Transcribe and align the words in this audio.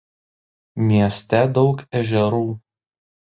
Mieste 0.91 1.41
daug 1.57 1.85
ežerų. 2.01 2.43